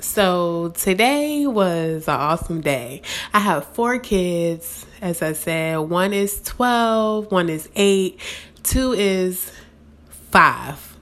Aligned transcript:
So 0.00 0.70
today 0.70 1.46
was 1.46 2.08
an 2.08 2.14
awesome 2.14 2.62
day. 2.62 3.02
I 3.34 3.40
have 3.40 3.66
four 3.66 3.98
kids, 3.98 4.86
as 5.02 5.20
I 5.20 5.34
said. 5.34 5.76
One 5.76 6.14
is 6.14 6.40
12, 6.42 7.30
one 7.30 7.50
is 7.50 7.68
8, 7.76 8.18
two 8.62 8.92
is 8.92 9.52
5. 10.30 10.96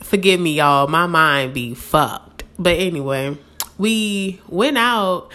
Forgive 0.00 0.40
me, 0.40 0.54
y'all. 0.54 0.86
My 0.88 1.06
mind 1.06 1.52
be 1.52 1.74
fucked. 1.74 2.44
But 2.58 2.78
anyway, 2.78 3.36
we 3.76 4.40
went 4.48 4.78
out 4.78 5.30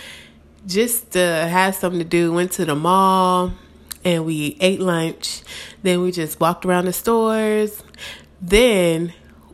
just 0.65 1.11
to 1.11 1.19
have 1.19 1.75
something 1.75 1.99
to 1.99 2.05
do. 2.05 2.33
Went 2.33 2.53
to 2.53 2.65
the 2.65 2.75
mall 2.75 3.53
and 4.03 4.25
we 4.25 4.57
ate 4.59 4.79
lunch. 4.79 5.43
Then 5.83 6.01
we 6.01 6.11
just 6.11 6.39
walked 6.39 6.65
around 6.65 6.85
the 6.85 6.93
stores. 6.93 7.83
Then 8.41 9.13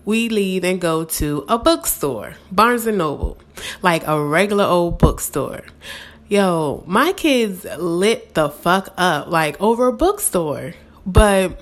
we 0.10 0.28
leave 0.28 0.64
and 0.64 0.82
go 0.82 1.04
to 1.04 1.46
a 1.48 1.56
bookstore, 1.56 2.34
Barnes 2.52 2.88
and 2.88 2.98
Noble, 2.98 3.38
like 3.84 4.08
a 4.08 4.20
regular 4.20 4.64
old 4.64 4.98
bookstore. 4.98 5.62
Yo, 6.28 6.84
my 6.88 7.14
kids 7.14 7.64
lit 7.78 8.34
the 8.34 8.50
fuck 8.50 8.92
up 8.98 9.28
like 9.28 9.62
over 9.62 9.86
a 9.86 9.94
bookstore, 9.94 10.74
but 11.06 11.62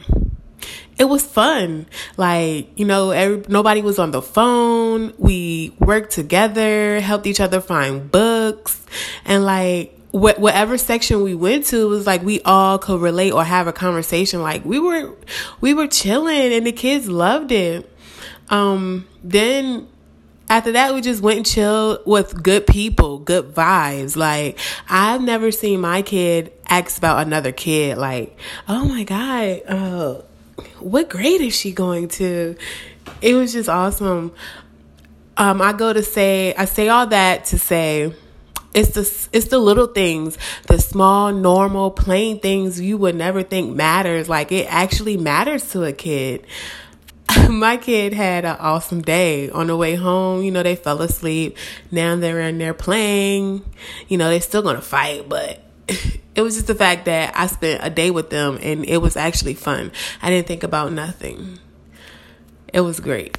it 0.97 1.09
was 1.09 1.23
fun. 1.23 1.87
Like, 2.15 2.69
you 2.79 2.85
know, 2.85 3.11
every, 3.11 3.43
nobody 3.49 3.81
was 3.81 3.99
on 3.99 4.11
the 4.11 4.21
phone. 4.21 5.13
We 5.17 5.75
worked 5.79 6.13
together, 6.13 7.01
helped 7.01 7.27
each 7.27 7.41
other 7.41 7.59
find 7.59 8.09
books, 8.09 8.85
and 9.25 9.43
like, 9.43 9.93
wh- 10.11 10.39
whatever 10.39 10.77
section 10.77 11.21
we 11.21 11.35
went 11.35 11.65
to 11.65 11.89
was 11.89 12.07
like 12.07 12.23
we 12.23 12.39
all 12.43 12.79
could 12.79 13.01
relate 13.01 13.33
or 13.33 13.43
have 13.43 13.67
a 13.67 13.73
conversation 13.73 14.41
like 14.41 14.63
we 14.63 14.79
were 14.79 15.13
we 15.59 15.73
were 15.73 15.87
chilling 15.87 16.53
and 16.53 16.65
the 16.65 16.71
kids 16.71 17.09
loved 17.09 17.51
it 17.51 17.96
um, 18.49 19.07
then 19.23 19.87
after 20.49 20.71
that, 20.73 20.93
we 20.93 21.01
just 21.01 21.21
went 21.21 21.37
and 21.37 21.45
chilled 21.45 21.99
with 22.05 22.41
good 22.41 22.65
people, 22.65 23.19
good 23.19 23.53
vibes. 23.53 24.15
Like, 24.15 24.57
I've 24.89 25.21
never 25.21 25.51
seen 25.51 25.81
my 25.81 26.01
kid 26.01 26.53
ask 26.69 26.97
about 26.97 27.25
another 27.25 27.51
kid, 27.51 27.97
like, 27.97 28.37
oh 28.67 28.85
my 28.85 29.03
God, 29.03 29.61
uh, 29.67 30.21
what 30.79 31.09
grade 31.09 31.41
is 31.41 31.55
she 31.55 31.71
going 31.71 32.07
to? 32.09 32.55
It 33.21 33.35
was 33.35 33.53
just 33.53 33.67
awesome. 33.67 34.31
Um, 35.35 35.61
I 35.61 35.73
go 35.73 35.91
to 35.91 36.01
say, 36.01 36.55
I 36.55 36.65
say 36.65 36.87
all 36.89 37.07
that 37.07 37.45
to 37.45 37.59
say, 37.59 38.13
it's 38.73 38.89
the 38.89 39.37
it's 39.37 39.47
the 39.47 39.59
little 39.59 39.87
things, 39.87 40.37
the 40.67 40.79
small, 40.79 41.31
normal, 41.31 41.89
plain 41.91 42.39
things 42.39 42.79
you 42.79 42.97
would 42.97 43.15
never 43.15 43.41
think 43.41 43.75
matters. 43.75 44.29
Like 44.29 44.51
it 44.51 44.67
actually 44.71 45.17
matters 45.17 45.71
to 45.71 45.83
a 45.83 45.93
kid. 45.93 46.45
my 47.49 47.77
kid 47.77 48.13
had 48.13 48.45
an 48.45 48.57
awesome 48.59 49.01
day 49.01 49.49
on 49.49 49.67
the 49.67 49.77
way 49.77 49.95
home. 49.95 50.43
You 50.43 50.51
know, 50.51 50.63
they 50.63 50.75
fell 50.75 51.01
asleep. 51.01 51.57
Now 51.91 52.15
they're 52.15 52.41
in 52.41 52.57
there 52.57 52.73
playing. 52.73 53.63
You 54.07 54.17
know, 54.17 54.29
they're 54.29 54.41
still 54.41 54.61
gonna 54.61 54.81
fight, 54.81 55.27
but 55.27 55.61
it 55.87 56.41
was 56.41 56.55
just 56.55 56.67
the 56.67 56.75
fact 56.75 57.05
that 57.05 57.35
I 57.35 57.47
spent 57.47 57.81
a 57.83 57.89
day 57.89 58.11
with 58.11 58.29
them 58.29 58.57
and 58.61 58.85
it 58.85 58.97
was 58.97 59.17
actually 59.17 59.55
fun. 59.55 59.91
I 60.21 60.29
didn't 60.29 60.47
think 60.47 60.63
about 60.63 60.91
nothing. 60.91 61.59
It 62.73 62.81
was 62.81 62.99
great. 62.99 63.37